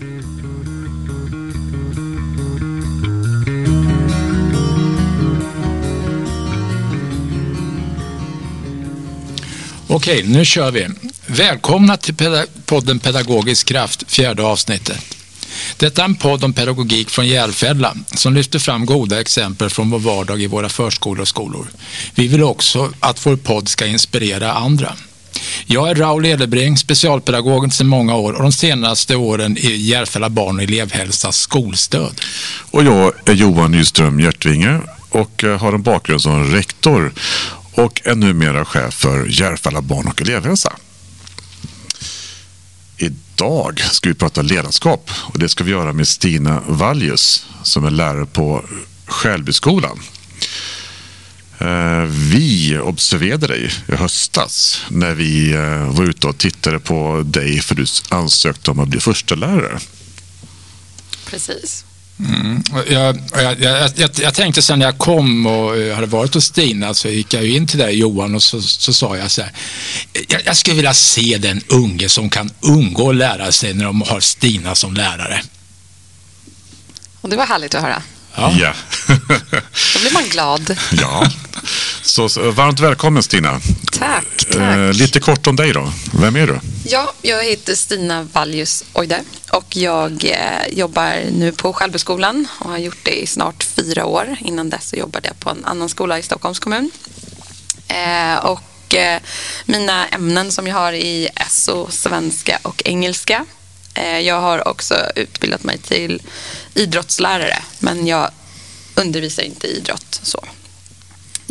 [0.00, 0.06] Okej,
[10.22, 10.88] nu kör vi.
[11.26, 12.14] Välkomna till
[12.66, 15.16] podden Pedagogisk kraft, fjärde avsnittet.
[15.76, 19.98] Detta är en podd om pedagogik från Järfälla som lyfter fram goda exempel från vår
[19.98, 21.66] vardag i våra förskolor och skolor.
[22.14, 24.96] Vi vill också att vår podd ska inspirera andra.
[25.66, 30.56] Jag är Raul Edebring, specialpedagog sedan många år och de senaste åren i Järfälla barn
[30.56, 32.20] och elevhälsas skolstöd.
[32.70, 37.12] Och jag är Johan Nyström Hjärtvinge och eh, har en bakgrund som rektor
[37.74, 40.72] och är numera chef för Järfälla barn och elevhälsa.
[42.96, 47.90] Idag ska vi prata ledarskap och det ska vi göra med Stina Vallius som är
[47.90, 48.64] lärare på
[49.06, 50.00] Skälbyskolan.
[51.60, 57.60] Eh, vi observerade dig i höstas när vi eh, var ute och tittade på dig
[57.60, 59.78] för du ansökte om att bli första lärare.
[61.26, 61.84] Precis.
[62.18, 62.62] Mm.
[62.88, 63.60] Jag, jag,
[63.96, 67.34] jag, jag, tänkte sen när jag kom och eh, hade varit hos Stina så gick
[67.34, 69.52] jag in till dig Johan och så, så sa jag så här.
[70.44, 74.20] Jag, skulle vilja se den unge som kan undgå att lära sig när de har
[74.20, 75.42] Stina som lärare.
[77.20, 78.02] Och det var härligt att höra.
[78.34, 78.52] Ja.
[78.60, 78.74] ja.
[79.94, 80.76] Då blir man glad.
[80.92, 81.30] Ja.
[82.02, 83.60] Så, så, varmt välkommen Stina.
[83.92, 84.60] Tack, tack.
[84.60, 85.92] Eh, lite kort om dig då.
[86.20, 86.60] Vem är du?
[86.84, 89.20] Ja, jag heter Stina Valjus Oide
[89.50, 94.36] och jag eh, jobbar nu på Skälbyskolan och har gjort det i snart fyra år.
[94.40, 96.90] Innan dess så jobbade jag på en annan skola i Stockholms kommun.
[97.88, 98.60] Eh, och
[99.64, 103.44] mina ämnen som jag har i SO, svenska och engelska.
[104.22, 106.22] Jag har också utbildat mig till
[106.74, 108.30] idrottslärare men jag
[108.94, 110.20] undervisar inte i idrott.
[110.22, 110.44] Så.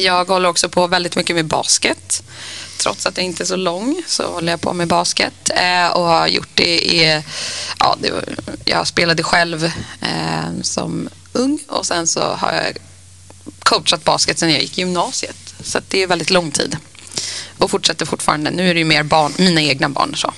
[0.01, 2.23] Jag håller också på väldigt mycket med basket.
[2.77, 6.03] Trots att jag inte är så lång så håller jag på med basket eh, och
[6.03, 7.23] har gjort det i...
[7.79, 8.23] Ja, det var,
[8.65, 9.63] jag spelade själv
[10.01, 12.77] eh, som ung och sen så har jag
[13.59, 15.55] coachat basket sen jag gick i gymnasiet.
[15.63, 16.77] Så det är väldigt lång tid
[17.57, 18.51] och fortsätter fortfarande.
[18.51, 20.15] Nu är det ju mer barn, mina egna barn.
[20.15, 20.33] Så.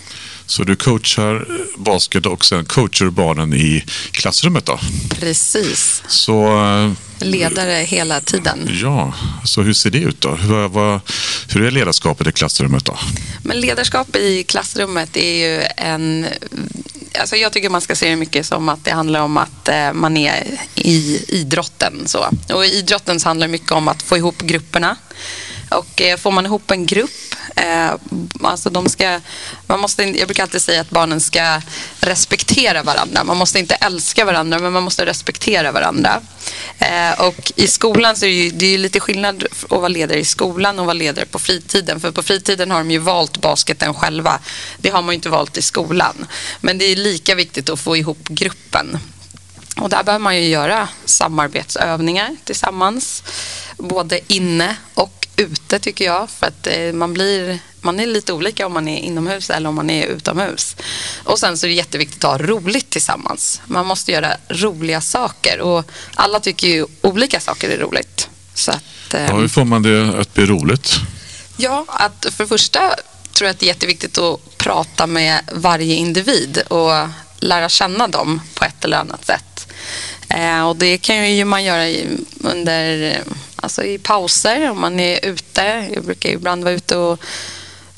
[0.45, 4.79] Så du coachar basket och sen coachar du barnen i klassrummet då?
[5.09, 6.03] Precis.
[6.07, 8.69] Så, eh, Ledare hela tiden.
[8.81, 9.13] Ja,
[9.45, 10.35] så hur ser det ut då?
[10.35, 10.99] Hur, vad,
[11.49, 12.97] hur är ledarskapet i klassrummet då?
[13.43, 16.25] Men ledarskap i klassrummet är ju en
[17.19, 19.93] Alltså jag tycker man ska se det mycket som att det handlar om att eh,
[19.93, 20.43] man är
[20.75, 22.07] i idrotten.
[22.07, 22.25] Så.
[22.53, 24.95] Och i idrotten så handlar det mycket om att få ihop grupperna.
[25.71, 27.91] Och eh, får man ihop en grupp, eh,
[28.43, 29.19] alltså de ska,
[29.67, 31.61] man måste, jag brukar alltid säga att barnen ska
[31.99, 33.23] respektera varandra.
[33.23, 36.21] Man måste inte älska varandra, men man måste respektera varandra.
[36.79, 40.19] Eh, och i skolan så är det ju, det är lite skillnad att vara ledare
[40.19, 41.99] i skolan och vara ledare på fritiden.
[41.99, 44.39] För på fritiden har de ju valt basketen själva.
[44.77, 46.27] Det har man ju inte valt i skolan.
[46.61, 48.99] Men det är lika viktigt att få ihop gruppen.
[49.81, 53.23] Och där behöver man ju göra samarbetsövningar tillsammans,
[53.77, 56.29] både inne och ute tycker jag.
[56.29, 59.75] För att eh, man, blir, man är lite olika om man är inomhus eller om
[59.75, 60.75] man är utomhus.
[61.23, 63.61] Och sen så är det jätteviktigt att ha roligt tillsammans.
[63.65, 68.29] Man måste göra roliga saker och alla tycker ju olika saker är roligt.
[68.53, 70.95] Så att, eh, ja, hur får man det att bli roligt?
[71.57, 72.79] Ja, att för det första
[73.33, 76.91] tror jag att det är jätteviktigt att prata med varje individ och
[77.39, 79.50] lära känna dem på ett eller annat sätt.
[80.29, 81.95] Eh, och det kan ju man göra
[82.39, 83.17] under
[83.61, 85.89] Alltså i pauser, om man är ute.
[85.93, 87.19] Jag brukar ibland vara ute och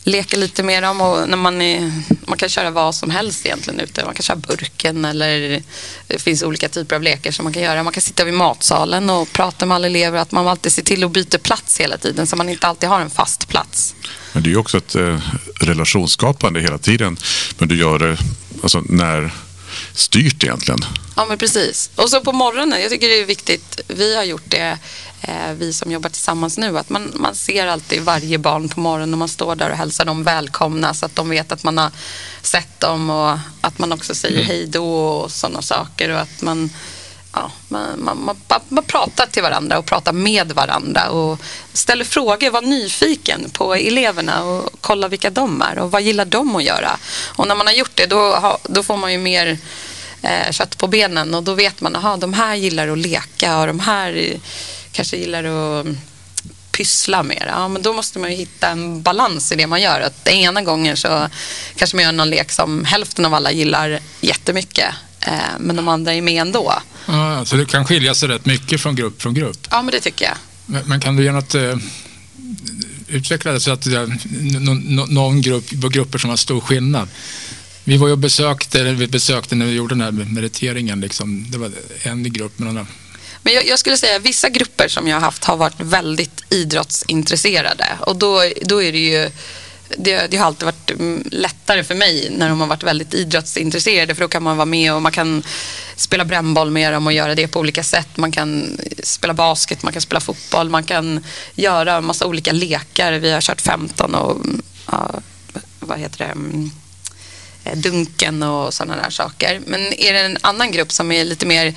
[0.04, 1.02] leka lite med dem.
[1.02, 1.92] Och när man, är,
[2.28, 4.06] man kan köra vad som helst egentligen ute.
[4.06, 5.64] Man kan köra burken eller
[6.08, 7.84] det finns olika typer av lekar som man kan göra.
[7.84, 10.20] Man kan sitta vid matsalen och prata med alla elever.
[10.20, 13.00] Att man alltid ser till att byta plats hela tiden så man inte alltid har
[13.00, 13.96] en fast plats.
[14.34, 15.20] Men det är ju också ett eh,
[15.60, 17.18] relationsskapande hela tiden.
[17.58, 18.18] Men du gör det
[18.64, 19.32] alltså, när
[19.94, 20.80] styrt egentligen.
[21.16, 21.90] Ja, men precis.
[21.96, 24.78] Och så på morgonen, jag tycker det är viktigt, vi har gjort det
[25.28, 29.14] Eh, vi som jobbar tillsammans nu, att man, man ser alltid varje barn på morgonen
[29.14, 31.92] och man står där och hälsar dem välkomna så att de vet att man har
[32.42, 34.48] sett dem och att man också säger mm.
[34.48, 36.70] hej då och sådana saker och att man
[37.34, 38.36] Ja, man, man, man,
[38.70, 41.40] man, pratar till varandra och pratar med varandra och
[41.74, 46.56] ställer frågor, var nyfiken på eleverna och kolla vilka de är och vad gillar de
[46.56, 46.98] att göra.
[47.26, 49.58] Och när man har gjort det då, då får man ju mer
[50.22, 53.68] eh, kött på benen och då vet man att de här gillar att leka och
[53.68, 54.40] de här
[54.92, 55.98] kanske gillar att mm,
[56.72, 60.02] pyssla mer, ja, men då måste man ju hitta en balans i det man gör.
[60.02, 61.28] Att ena gången så
[61.76, 64.96] kanske man gör någon lek som hälften av alla gillar jättemycket,
[65.60, 66.74] men de andra är med ändå.
[67.06, 69.68] Ja, så det kan skilja sig rätt mycket från grupp från grupp?
[69.70, 70.36] Ja, men det tycker jag.
[70.66, 71.78] Men, men kan du ge något eh,
[73.08, 74.18] utveckla det så att det är
[74.60, 77.08] någon, någon grupp, grupper som har stor skillnad?
[77.84, 81.02] vi var ju och besökte, eller vi besökte när vi gjorde den här meriteringen.
[81.02, 81.46] Liksom.
[81.50, 81.72] Det var
[82.04, 82.88] en grupp med några
[83.42, 86.44] Men jag, jag skulle säga att vissa grupper som jag har haft har varit väldigt
[86.50, 87.86] idrottsintresserade.
[88.00, 89.32] Och då, då är det ju
[89.98, 94.16] det, det, har alltid varit mm, lättare för mig när de har varit väldigt idrottsintresserade
[94.16, 95.44] för då kan man vara med och man kan
[95.96, 98.18] spela brännboll med dem och göra det på olika sätt.
[98.18, 101.26] Man kan spela basket, man kan spela fotboll, man kan
[101.56, 103.14] göra en massa olika lekar.
[103.14, 104.42] Vi har kört 15 och
[104.92, 105.12] ja,
[105.80, 106.32] vad heter det?
[106.32, 106.72] Mm,
[107.64, 109.62] eh, dunken och sådana där saker.
[109.66, 111.74] Men är det en annan grupp som är lite mer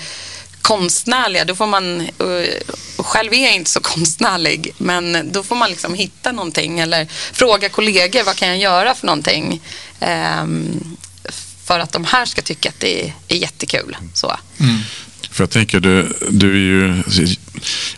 [0.67, 2.09] konstnärliga, då får man,
[2.97, 7.07] och själv är jag inte så konstnärlig, men då får man liksom hitta någonting eller
[7.33, 9.61] fråga kollegor vad kan jag göra för någonting
[10.41, 10.97] um,
[11.65, 13.97] för att de här ska tycka att det är, är jättekul.
[14.15, 14.37] Så.
[14.61, 14.79] Mm.
[15.31, 17.03] För jag tänker, du, du är ju,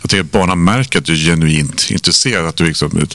[0.02, 2.46] jag tycker att barnen märker att du är genuint intresserad.
[2.46, 3.06] Att du liksom,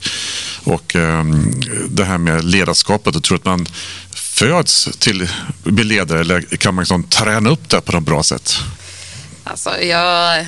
[0.63, 3.67] och um, det här med ledarskapet, jag tror att man
[4.13, 8.23] föds till att bli ledare eller kan man liksom träna upp det på något bra
[8.23, 8.59] sätt?
[9.43, 10.45] Alltså, jag,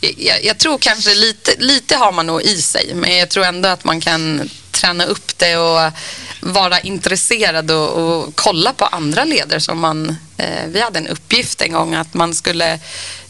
[0.00, 3.68] jag, jag, tror kanske lite, lite har man nog i sig, men jag tror ändå
[3.68, 5.92] att man kan träna upp det och
[6.40, 10.16] vara intresserad och, och kolla på andra ledare som man...
[10.36, 12.78] Eh, vi hade en uppgift en gång att man skulle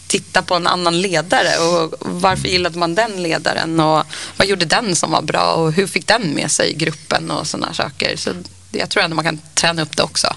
[0.06, 4.04] titta på en annan ledare och varför gillade man den ledaren och
[4.36, 7.74] vad gjorde den som var bra och hur fick den med sig gruppen och sådana
[7.74, 8.16] saker.
[8.16, 8.30] Så
[8.70, 10.34] jag tror ändå man kan träna upp det också.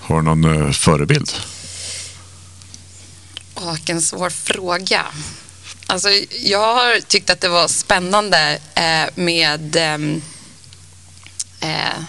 [0.00, 1.30] Har du någon eh, förebild?
[3.54, 5.06] Åh, vilken svår fråga.
[5.86, 6.08] Alltså,
[6.40, 10.22] jag har tyckt att det var spännande eh, med ehm,
[11.60, 12.04] eh,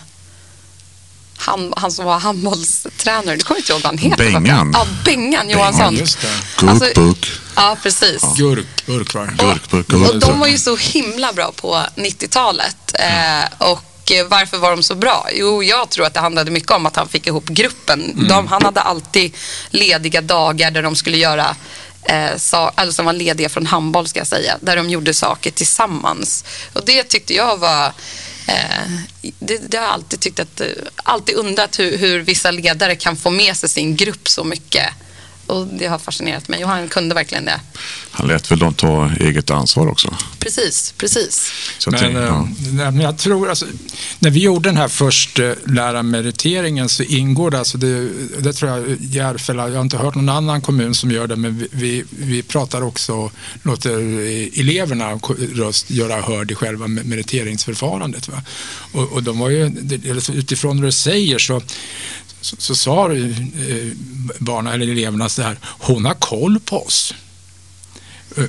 [1.37, 4.31] han, han som var handbollstränare, du kommer inte ihåg vad han heter?
[4.31, 4.71] Bengan.
[4.73, 5.95] Ja, Bengan Johansson.
[5.95, 6.27] Just det.
[6.57, 6.97] Gurkburk.
[6.97, 8.19] Alltså, ja, precis.
[8.21, 8.33] Ja.
[8.37, 9.93] Gurk, burk var Gurkburk.
[9.93, 12.77] Och, och de var ju så himla bra på 90-talet.
[12.93, 15.27] Eh, och eh, varför var de så bra?
[15.33, 18.03] Jo, jag tror att det handlade mycket om att han fick ihop gruppen.
[18.03, 18.27] Mm.
[18.27, 19.35] De, han hade alltid
[19.69, 21.55] lediga dagar där de skulle göra
[22.03, 25.51] eh, sa, alltså som var lediga från handboll ska jag säga, där de gjorde saker
[25.51, 26.45] tillsammans.
[26.73, 27.93] Och det tyckte jag var
[28.47, 28.89] Eh,
[29.39, 33.15] det, det, har jag alltid tyckt att, eh, alltid undrat hur, hur, vissa ledare kan
[33.15, 34.85] få med sig sin grupp så mycket.
[35.47, 37.59] Och det har fascinerat mig och han kunde verkligen det.
[38.11, 40.15] Han lät väl dem ta eget ansvar också?
[40.39, 41.51] Precis, precis.
[41.77, 42.47] Så men, tänk, ja.
[42.73, 43.65] men jag tror alltså,
[44.19, 48.09] när vi gjorde den här förstlärarmeriteringen så ingår det, alltså det,
[48.39, 51.57] det tror jag Järfälla, jag har inte hört någon annan kommun som gör det, men
[51.57, 53.31] vi, vi, vi pratar också,
[53.63, 53.99] låter
[54.59, 55.19] eleverna
[55.53, 58.27] röst göra hörd i själva meriteringsförfarandet.
[58.27, 58.41] Va?
[58.91, 59.71] Och, och de var ju,
[60.33, 61.61] utifrån vad du säger så
[62.45, 63.27] så, så sa eh,
[64.39, 67.13] barnen eller eleverna så här, hon har koll på oss.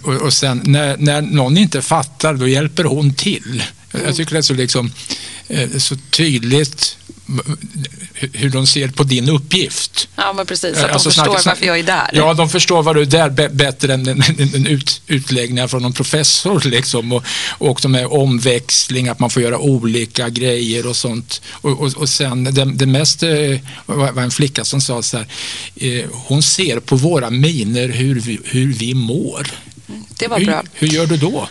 [0.03, 3.63] Och, och sen när, när någon inte fattar, då hjälper hon till.
[3.97, 4.07] Mm.
[4.07, 4.93] Jag tycker det är så, liksom,
[5.49, 6.97] eh, så tydligt
[8.13, 10.09] hur de ser på din uppgift.
[10.17, 10.77] Ja, men precis.
[10.77, 12.11] Att de alltså, förstår snacka, varför jag är där.
[12.13, 16.63] Ja, de förstår vad du är där bättre än en, ut, utläggningar från någon professor.
[16.65, 17.13] Liksom.
[17.13, 17.25] Och,
[17.59, 21.43] och också med omväxling, att man får göra olika grejer och sånt.
[21.51, 25.27] Och, och, och sen det, det mest eh, var en flicka som sa så här,
[25.77, 29.47] eh, hon ser på våra miner hur vi, hur vi mår.
[30.09, 30.63] Det var bra.
[30.73, 31.49] Hur, hur gör du då?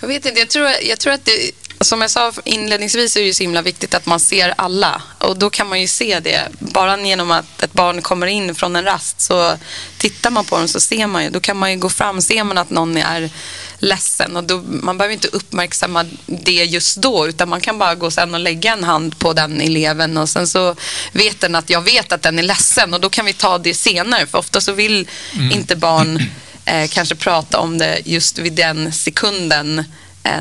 [0.00, 3.26] Jag vet inte, jag tror, jag tror att det som jag sa inledningsvis är det
[3.26, 5.02] ju så himla viktigt att man ser alla.
[5.18, 6.48] Och då kan man ju se det.
[6.58, 9.58] Bara genom att ett barn kommer in från en rast så
[9.98, 11.30] tittar man på dem så ser man ju.
[11.30, 12.22] Då kan man ju gå fram.
[12.22, 13.30] Ser man att någon är
[13.78, 18.10] ledsen och då, man behöver inte uppmärksamma det just då utan man kan bara gå
[18.10, 20.76] sen och lägga en hand på den eleven och sen så
[21.12, 23.74] vet den att jag vet att den är ledsen och då kan vi ta det
[23.74, 25.52] senare för ofta så vill mm.
[25.52, 26.22] inte barn
[26.64, 29.84] eh, kanske prata om det just vid den sekunden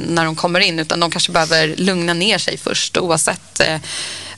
[0.01, 3.77] när de kommer in utan de kanske behöver lugna ner sig först oavsett eh,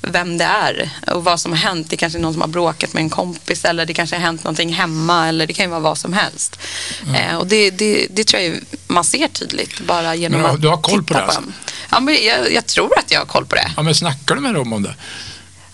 [0.01, 1.89] vem det är och vad som har hänt.
[1.89, 4.43] Det kanske är någon som har bråkat med en kompis eller det kanske har hänt
[4.43, 6.59] någonting hemma eller det kan ju vara vad som helst.
[7.07, 7.37] Mm.
[7.37, 10.77] och det, det, det, tror jag man ser tydligt bara genom men, att Du har
[10.77, 11.23] koll på det?
[11.23, 11.41] Alltså.
[11.91, 13.71] Ja, men jag, jag, tror att jag har koll på det.
[13.75, 14.95] Ja, men snackar du med dem om det?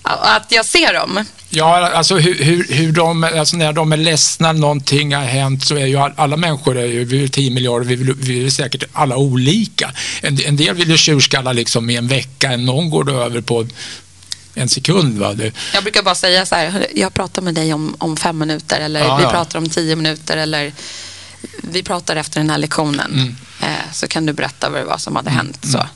[0.01, 1.25] Att jag ser dem?
[1.55, 5.75] Ja, alltså hur, hur, hur de, alltså när de är ledsna, någonting har hänt så
[5.75, 8.83] är ju alla människor, är ju, vi är 10 miljarder, vi, vill, vi är säkert
[8.93, 9.91] alla olika.
[10.21, 13.67] En, en del vill ju tjurskalla liksom i en vecka, någon går det över på
[14.53, 15.19] en sekund.
[15.19, 15.33] Va?
[15.33, 15.51] Det...
[15.73, 18.99] Jag brukar bara säga så här, jag pratar med dig om, om fem minuter eller
[18.99, 19.31] ja, vi ja.
[19.31, 20.73] pratar om tio minuter eller
[21.61, 23.13] vi pratar efter den här lektionen.
[23.13, 23.35] Mm.
[23.61, 25.37] Eh, så kan du berätta vad det var som hade mm.
[25.37, 25.59] hänt.
[25.61, 25.77] Så.
[25.77, 25.89] Mm.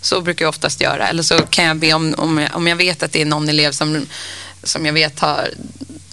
[0.00, 1.08] Så brukar jag oftast göra.
[1.08, 3.48] Eller så kan jag be om, om, jag, om jag vet att det är någon
[3.48, 4.06] elev som,
[4.62, 5.50] som jag vet har,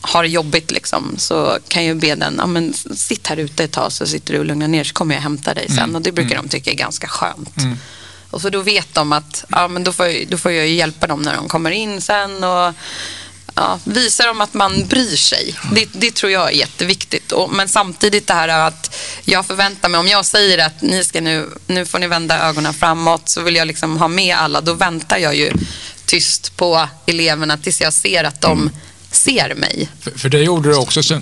[0.01, 3.71] har det jobbigt liksom, så kan jag be den, ja, men, sitt här ute ett
[3.71, 5.79] tag så sitter du och lugnar ner så kommer jag hämta dig sen.
[5.79, 5.95] Mm.
[5.95, 6.43] Och det brukar mm.
[6.45, 7.57] de tycka är ganska skönt.
[7.57, 7.77] Mm.
[8.29, 11.07] Och så då vet de att ja, men då, får jag, då får jag hjälpa
[11.07, 12.43] dem när de kommer in sen.
[12.43, 12.73] Och,
[13.55, 15.55] ja, visa dem att man bryr sig.
[15.71, 17.31] Det, det tror jag är jätteviktigt.
[17.31, 21.21] Och, men samtidigt det här att jag förväntar mig, om jag säger att ni ska
[21.21, 24.61] nu, nu får ni vända ögonen framåt så vill jag liksom ha med alla.
[24.61, 25.51] Då väntar jag ju
[26.05, 28.69] tyst på eleverna tills jag ser att de mm
[29.15, 29.89] ser mig.
[29.99, 31.21] För, för det gjorde du också, sen,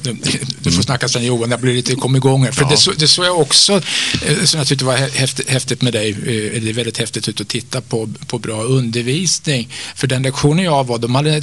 [0.60, 2.52] du får snacka sen Johan, jag blir lite kom igång här.
[2.52, 2.70] För ja.
[2.70, 3.82] det, det såg jag också,
[4.26, 7.42] eh, som jag tyckte var häftigt, häftigt med dig, eh, det är väldigt häftigt ut
[7.42, 9.70] att titta på, på bra undervisning.
[9.96, 11.42] För den lektionen jag var, de hade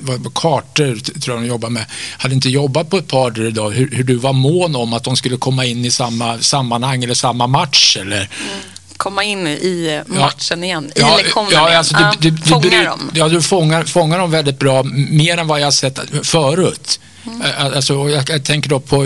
[0.00, 1.84] var kartor, tror jag de jobbade med,
[2.18, 5.04] hade inte jobbat på ett par dagar idag, hur, hur du var mån om att
[5.04, 8.60] de skulle komma in i samma sammanhang eller samma match eller mm
[9.00, 11.96] komma in i matchen igen, ja, i lektionen ja, alltså.
[12.20, 13.10] Du, du, du, fångar dem.
[13.14, 17.00] Ja, du fångar, fångar dem väldigt bra, mer än vad jag sett förut.
[17.26, 17.42] Mm.
[17.58, 19.04] Alltså, jag, jag, tänker då på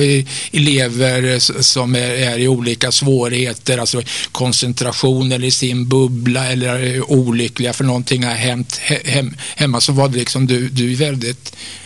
[0.53, 7.11] elever som är, är, i olika svårigheter, alltså koncentration eller i sin bubbla eller är
[7.11, 11.57] olyckliga för någonting har hänt hem, hemma så var det liksom du, du är väldigt
[11.57, 11.84] Eh,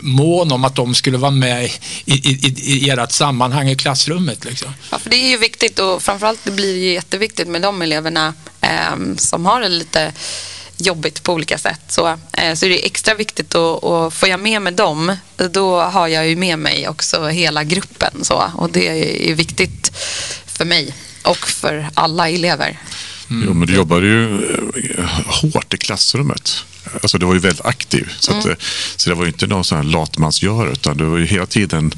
[0.00, 1.70] mån om att de skulle vara med i,
[2.04, 4.44] i, i, ert sammanhang i klassrummet.
[4.44, 4.72] Liksom.
[4.90, 8.34] Ja, för det är ju viktigt och framförallt det blir det jätteviktigt med de eleverna
[8.60, 10.12] eh, som har det lite
[10.76, 11.80] jobbigt på olika sätt.
[11.88, 15.16] Så, eh, så är det extra viktigt att, och får jag med mig dem,
[15.50, 18.24] då har jag ju med mig också hela gruppen.
[18.24, 19.92] Så, och det är viktigt
[20.46, 22.78] för mig och för alla elever.
[23.30, 23.44] Mm.
[23.46, 24.44] Jo, men du jobbar ju
[24.98, 26.64] eh, hårt i klassrummet.
[27.02, 28.12] Alltså du var ju väldigt aktiv.
[28.18, 28.56] Så, att, mm.
[28.96, 31.94] så det var ju inte någon sån här latmansgör utan du var ju hela tiden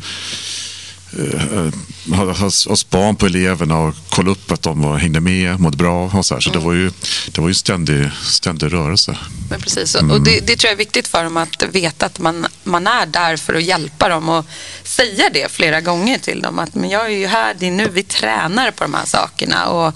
[1.19, 1.71] eh,
[2.17, 5.77] ha, ha, ha span på eleverna och kolla upp att de var, hängde med, mådde
[5.77, 6.41] bra och så här.
[6.41, 6.61] Så mm.
[6.61, 6.91] det var ju,
[7.33, 9.17] det var ju ständig, ständig rörelse.
[9.51, 10.11] Men precis, mm.
[10.11, 13.07] och det, det, tror jag är viktigt för dem att veta att man, man är
[13.07, 14.47] där för att hjälpa dem och
[14.85, 16.59] säga det flera gånger till dem.
[16.59, 19.67] Att men jag är ju här, det är nu vi tränar på de här sakerna.
[19.67, 19.95] Och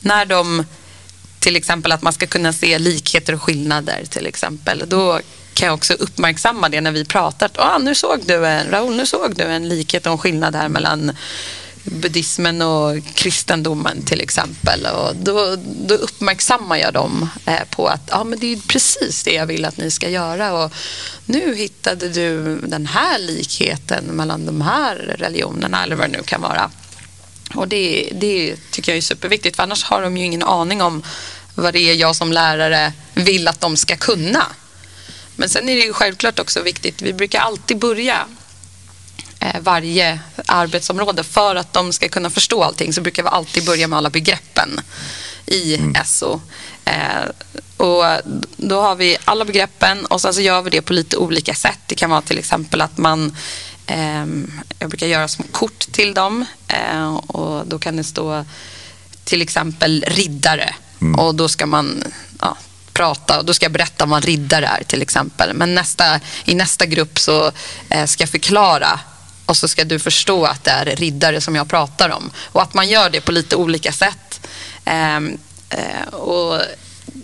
[0.00, 0.64] när de
[1.38, 4.84] till exempel att man ska kunna se likheter och skillnader till exempel.
[4.86, 5.20] Då
[5.54, 7.50] kan jag också uppmärksamma det när vi pratar.
[7.54, 10.68] Ah, nu såg du en, Raoul, nu såg du en likhet och en skillnad här
[10.68, 11.12] mellan
[11.84, 14.86] buddhismen och kristendomen till exempel.
[14.86, 19.34] Och då, då uppmärksammar jag dem eh, på att ah, men det är precis det
[19.34, 20.64] jag vill att ni ska göra.
[20.64, 20.72] Och
[21.26, 26.40] nu hittade du den här likheten mellan de här religionerna eller vad det nu kan
[26.40, 26.70] vara.
[27.54, 31.02] Och det, det tycker jag är superviktigt för annars har de ju ingen aning om
[31.54, 34.46] vad det är jag som lärare vill att de ska kunna.
[35.36, 38.26] Men sen är det ju självklart också viktigt, vi brukar alltid börja
[39.40, 43.88] eh, varje arbetsområde för att de ska kunna förstå allting så brukar vi alltid börja
[43.88, 44.80] med alla begreppen
[45.46, 45.94] i mm.
[46.04, 46.40] SO.
[46.84, 47.30] Eh,
[47.76, 48.04] och
[48.56, 51.78] då har vi alla begreppen och sen så gör vi det på lite olika sätt.
[51.86, 53.36] Det kan vara till exempel att man
[54.78, 58.44] jag brukar göra små kort till dem eh, och då kan det stå
[59.24, 61.20] till exempel riddare Mm.
[61.20, 62.04] Och då ska man
[62.40, 62.56] ja,
[62.92, 65.54] prata och då ska jag berätta vad en riddare är till exempel.
[65.54, 67.52] Men nästa, i nästa grupp så
[67.88, 69.00] eh, ska jag förklara
[69.46, 72.30] och så ska du förstå att det är riddare som jag pratar om.
[72.52, 74.40] Och att man gör det på lite olika sätt.
[74.84, 75.16] Eh,
[75.70, 76.60] eh, och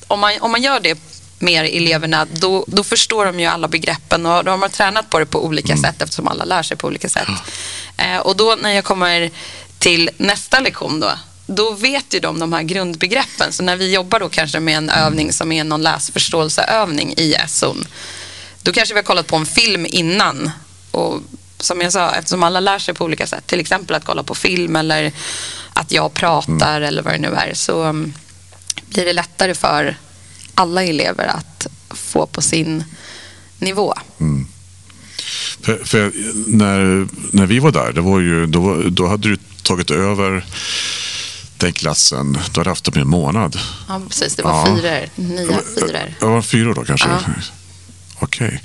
[0.06, 0.99] om, man, om man gör det
[1.44, 5.26] mer eleverna, då, då förstår de ju alla begreppen och de har tränat på det
[5.26, 5.82] på olika mm.
[5.82, 7.28] sätt eftersom alla lär sig på olika sätt.
[7.96, 9.30] Eh, och då när jag kommer
[9.78, 11.10] till nästa lektion då,
[11.46, 13.52] då vet ju de de här grundbegreppen.
[13.52, 17.86] Så när vi jobbar då kanske med en övning som är någon läsförståelseövning i SON,
[18.62, 20.50] då kanske vi har kollat på en film innan.
[20.90, 21.20] Och
[21.58, 24.34] som jag sa, eftersom alla lär sig på olika sätt, till exempel att kolla på
[24.34, 25.12] film eller
[25.72, 26.88] att jag pratar mm.
[26.88, 28.14] eller vad det nu är, så um,
[28.86, 29.96] blir det lättare för
[30.54, 32.84] alla elever att få på sin
[33.58, 33.94] nivå.
[34.20, 34.46] Mm.
[35.61, 36.12] För, för,
[36.46, 40.44] när, när vi var där, det var ju, då, då hade du tagit över
[41.56, 43.58] den klassen, du hade haft dem i en månad.
[43.88, 44.37] Ja, precis.
[44.37, 44.76] Det var ja.
[44.76, 45.08] fyror.
[45.14, 46.14] Nya fyror.
[46.20, 47.08] Ja, fyror då kanske?
[47.08, 47.20] Ja.
[48.18, 48.46] Okej.
[48.46, 48.58] Okay.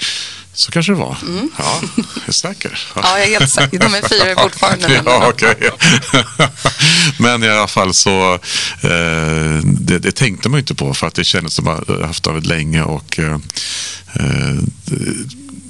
[0.60, 1.18] Så kanske det var.
[1.22, 1.50] Mm.
[1.58, 2.80] Ja, jag är säker.
[2.96, 3.80] Ja, jag är helt säker.
[3.80, 5.02] De är fyra fortfarande.
[5.06, 5.56] ja, okay.
[7.20, 8.34] men i alla fall så,
[8.82, 12.24] eh, det, det, tänkte man inte på för att det kändes som att man haft
[12.24, 13.38] det länge och eh,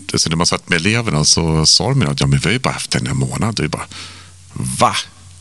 [0.06, 2.54] det, så när man satt med eleverna så sa de att ja, men vi har
[2.54, 3.56] ju bara haft den en månad.
[3.56, 3.88] Det är bara,
[4.54, 4.96] va?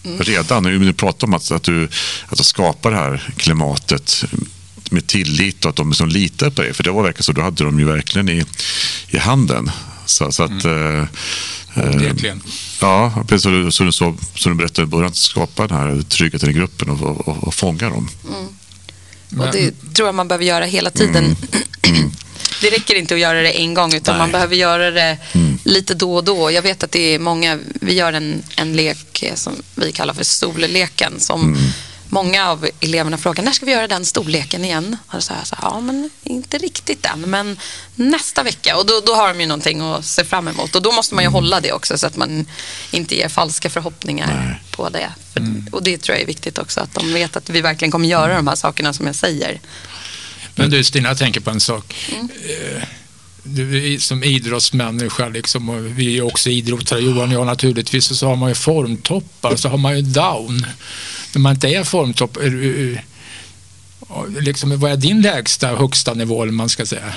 [0.04, 0.18] Mm.
[0.18, 1.88] Redan, nu pratar om att, att, du,
[2.28, 4.24] att du skapar det här klimatet
[4.90, 6.74] med tillit och att de liksom litar på dig.
[6.74, 8.44] För det var verkligen så, då hade de ju verkligen i,
[9.08, 9.70] i handen.
[10.06, 10.64] Så, så att...
[10.64, 11.00] Mm.
[11.00, 11.06] Eh,
[12.80, 16.52] ja, precis som så, så, så du berättade i början, skapa den här tryggheten i
[16.52, 18.10] gruppen och, och, och, och fånga dem.
[18.28, 19.40] Mm.
[19.40, 21.36] Och det tror jag man behöver göra hela tiden.
[21.82, 22.10] Mm.
[22.60, 24.18] det räcker inte att göra det en gång utan Nej.
[24.18, 25.58] man behöver göra det mm.
[25.64, 26.50] lite då och då.
[26.50, 30.24] Jag vet att det är många, vi gör en, en lek som vi kallar för
[30.24, 31.70] solleken som mm.
[32.08, 34.96] Många av eleverna frågar när ska vi göra den storleken igen?
[35.06, 37.58] Och sa jag så här, ja men inte riktigt än, men
[37.94, 38.76] nästa vecka.
[38.76, 40.74] Och då, då har de ju någonting att se fram emot.
[40.74, 42.46] Och då måste man ju hålla det också så att man
[42.90, 44.60] inte ger falska förhoppningar Nej.
[44.70, 45.12] på det.
[45.32, 48.08] För, Och det tror jag är viktigt också, att de vet att vi verkligen kommer
[48.08, 49.60] göra de här sakerna som jag säger.
[50.54, 51.94] Men du Stina, jag tänker på en sak.
[52.12, 52.28] Mm.
[52.76, 52.82] Eh,
[53.42, 58.26] Du som idrottsmänniska, liksom, och vi är också idrottare, Johan och jag naturligtvis, och så
[58.26, 60.66] har man ju formtoppar så har man ju down.
[61.32, 62.38] När man inte är formtopp,
[64.40, 67.12] liksom, vad är din lägsta högsta nivå, eller man ska säga?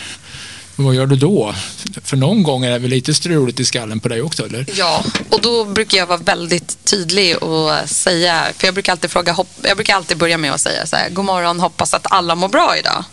[0.75, 1.55] Vad gör du då?
[2.03, 4.65] För någon gång är det väl lite struligt i skallen på dig också, eller?
[4.75, 9.33] Ja, och då brukar jag vara väldigt tydlig och säga, för jag brukar alltid fråga,
[9.33, 12.35] hopp- jag brukar alltid börja med att säga så här, god morgon, hoppas att alla
[12.35, 13.03] mår bra idag.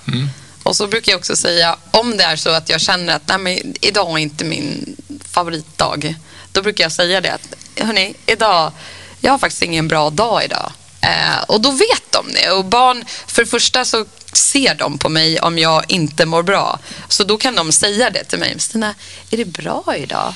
[0.63, 3.39] Och så brukar jag också säga, om det är så att jag känner att nej,
[3.39, 6.15] men idag är inte min favoritdag,
[6.53, 8.73] då brukar jag säga det att, hörni, idag,
[9.21, 10.73] jag har faktiskt ingen bra dag idag.
[11.09, 12.51] Eh, och då vet de det.
[12.51, 16.79] Och barn, för det första så ser de på mig om jag inte mår bra.
[17.09, 18.55] Så då kan de säga det till mig.
[18.59, 18.95] Stina,
[19.31, 20.35] är det bra idag?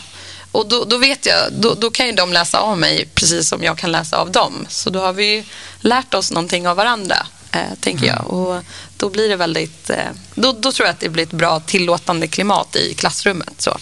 [0.52, 3.62] Och då, då vet jag, då, då kan ju de läsa av mig precis som
[3.62, 4.66] jag kan läsa av dem.
[4.68, 5.44] Så då har vi
[5.80, 8.26] lärt oss någonting av varandra, eh, tänker jag.
[8.26, 8.62] Och
[8.96, 9.96] då blir det väldigt, eh,
[10.34, 13.54] då, då tror jag att det blir ett bra tillåtande klimat i klassrummet.
[13.62, 13.76] Så.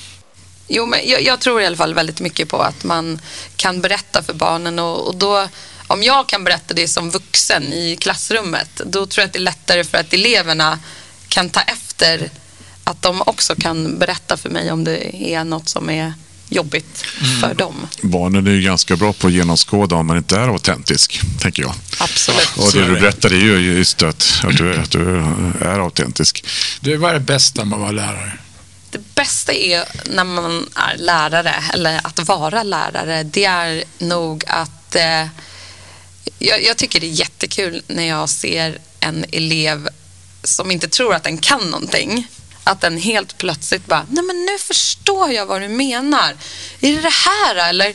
[0.68, 3.20] Jo, men jag, jag tror i alla fall väldigt mycket på att man
[3.56, 5.48] kan berätta för barnen och, och då
[5.90, 9.40] om jag kan berätta det som vuxen i klassrummet, då tror jag att det är
[9.40, 10.78] lättare för att eleverna
[11.28, 12.30] kan ta efter
[12.84, 16.12] att de också kan berätta för mig om det är något som är
[16.48, 17.04] jobbigt
[17.40, 17.86] för dem.
[18.02, 21.74] Barnen är ju ganska bra på att genomskåda om man inte är autentisk, tänker jag.
[21.98, 22.56] Absolut.
[22.56, 25.16] Och det du berättar är ju just att, att, du, att du
[25.60, 26.44] är autentisk.
[26.80, 28.32] Du, vad är det bästa med att vara lärare?
[28.90, 34.94] Det bästa är när man är lärare, eller att vara lärare, det är nog att
[34.94, 35.26] eh,
[36.42, 39.88] jag, jag tycker det är jättekul när jag ser en elev
[40.44, 42.26] som inte tror att den kan någonting.
[42.64, 46.36] Att den helt plötsligt bara, nej men nu förstår jag vad du menar.
[46.80, 47.94] Är det det här eller?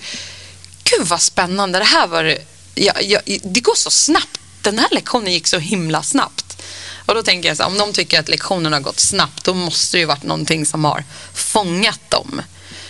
[0.84, 2.42] Gud vad spännande, det här var det.
[2.76, 4.40] Ja, ja, det går så snabbt.
[4.62, 6.62] Den här lektionen gick så himla snabbt.
[7.06, 9.54] Och då tänker jag så här, om de tycker att lektionen har gått snabbt, då
[9.54, 11.04] måste det ju varit någonting som har
[11.34, 12.42] fångat dem.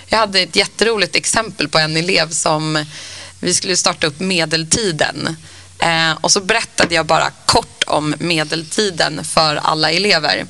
[0.07, 2.85] Jag hade ett jätteroligt exempel på en elev som
[3.45, 5.37] vi skulle starta upp medeltiden.
[5.79, 10.45] Eh, och så berättade jag bara kort om medeltiden för alla elever.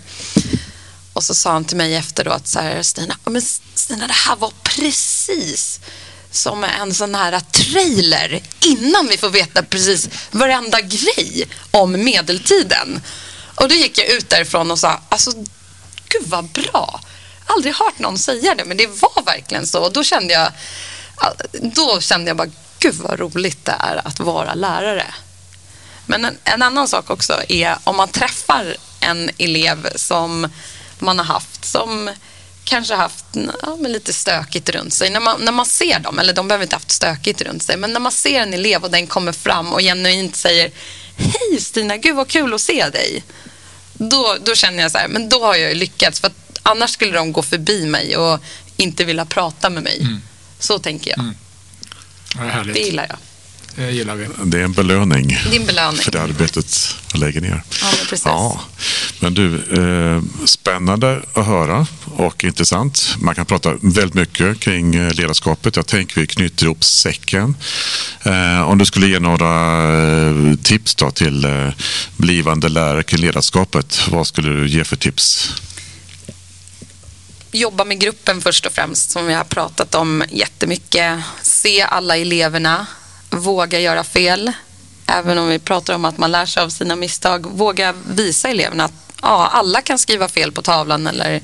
[1.13, 3.41] Och så sa han till mig efteråt så här, Stina, men
[3.75, 5.79] Stina, det här var precis
[6.31, 13.01] som en sån här trailer innan vi får veta precis varenda grej om medeltiden.
[13.55, 15.31] Och då gick jag ut därifrån och sa, alltså
[16.09, 17.01] gud vad bra.
[17.45, 19.83] Aldrig hört någon säga det, men det var verkligen så.
[19.83, 20.51] Och då kände jag,
[21.61, 22.49] då kände jag bara,
[22.79, 25.13] gud vad roligt det är att vara lärare.
[26.05, 30.49] Men en, en annan sak också är om man träffar en elev som
[30.99, 32.09] man har haft som
[32.63, 33.25] kanske haft
[33.61, 35.09] ja, lite stökigt runt sig.
[35.09, 37.93] När man, när man ser dem, eller de behöver inte haft stökigt runt sig, men
[37.93, 40.71] när man ser en elev och den kommer fram och genuint säger
[41.17, 43.23] Hej Stina, gud vad kul att se dig.
[43.93, 46.19] Då, då känner jag så här, men då har jag ju lyckats.
[46.19, 46.31] För
[46.63, 48.39] annars skulle de gå förbi mig och
[48.77, 50.07] inte vilja prata med mig.
[50.59, 51.33] Så tänker jag.
[52.39, 52.73] Ja, Det.
[52.73, 53.17] Det gillar jag.
[53.77, 54.27] Det gillar vi.
[54.43, 56.01] Det är en belöning Din belöning.
[56.01, 57.63] för det arbetet jag lägger ner.
[57.81, 58.25] Ja, men precis.
[58.25, 58.61] Ja,
[59.19, 63.15] men du, eh, spännande att höra och intressant.
[63.19, 65.75] Man kan prata väldigt mycket kring eh, ledarskapet.
[65.75, 67.55] Jag tänker vi knyter ihop säcken.
[68.23, 69.83] Eh, om du skulle ge några
[70.29, 71.69] eh, tips då till eh,
[72.17, 75.53] blivande lärare kring ledarskapet, vad skulle du ge för tips?
[77.55, 81.19] Jobba med gruppen först och främst som vi har pratat om jättemycket.
[81.41, 82.87] Se alla eleverna,
[83.29, 84.51] våga göra fel.
[85.07, 88.83] Även om vi pratar om att man lär sig av sina misstag, våga visa eleverna
[88.83, 91.41] att ja, alla kan skriva fel på tavlan eller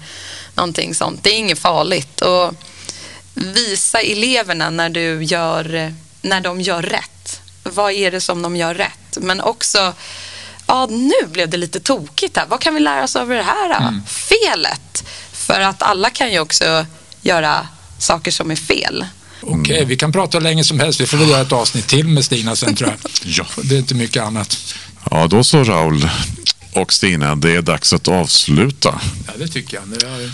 [0.55, 1.23] någonting sånt.
[1.23, 2.21] Det är inget farligt.
[2.21, 2.53] Och
[3.33, 7.41] visa eleverna när, du gör, när de gör rätt.
[7.63, 9.17] Vad är det som de gör rätt?
[9.17, 9.93] Men också,
[10.67, 12.45] ja nu blev det lite tokigt här.
[12.45, 14.01] Vad kan vi lära oss av det här?
[14.07, 15.03] Felet.
[15.53, 16.85] För att alla kan ju också
[17.21, 19.05] göra saker som är fel.
[19.41, 21.01] Okej, vi kan prata hur länge som helst.
[21.01, 23.11] Vi får väl göra ett avsnitt till med Stina sen tror jag.
[23.25, 23.45] Ja.
[23.63, 24.75] Det är inte mycket annat.
[25.11, 26.09] Ja, då så Raul
[26.73, 29.01] och Stina, det är dags att avsluta.
[29.27, 29.87] Ja, det tycker jag.
[29.87, 30.31] Nu har vi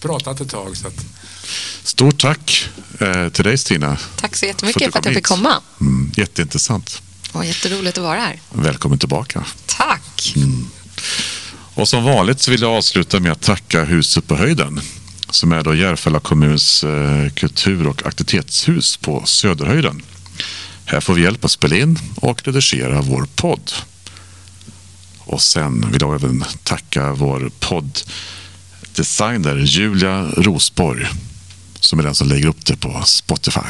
[0.00, 0.76] pratat ett tag.
[0.76, 1.04] Så att...
[1.82, 2.68] Stort tack
[3.00, 3.96] eh, till dig Stina.
[4.16, 5.60] Tack så För jättemycket att du för att jag fick komma.
[5.80, 7.02] Mm, jätteintressant.
[7.32, 8.40] Var jätteroligt att vara här.
[8.52, 9.44] Välkommen tillbaka.
[9.66, 10.34] Tack.
[11.74, 14.80] Och som vanligt så vill jag avsluta med att tacka Huset på höjden
[15.30, 20.02] som är då Järfälla kommuns eh, kultur och aktivitetshus på Söderhöjden.
[20.84, 23.72] Här får vi hjälp att spela in och redigera vår podd.
[25.18, 31.06] Och sen vill jag även tacka vår podddesigner Julia Rosborg
[31.80, 33.60] som är den som lägger upp det på Spotify.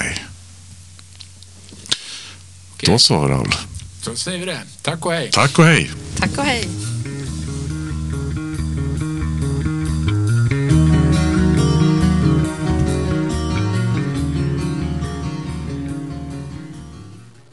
[2.75, 2.87] Okej.
[2.87, 3.55] Då så Raul.
[4.03, 4.61] Så säger vi det.
[4.83, 5.31] Tack och hej.
[5.33, 5.91] Tack och hej.
[6.19, 6.69] Tack och hej.